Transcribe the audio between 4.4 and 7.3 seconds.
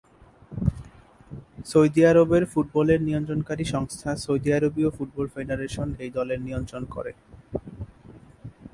আরবীয় football federation এই দলের নিয়ন্ত্রণ করে।